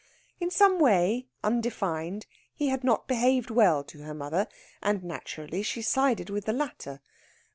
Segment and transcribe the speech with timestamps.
[0.39, 4.47] In some way, undefined, he had not behaved well to her mother;
[4.81, 7.01] and naturally she sided with the latter.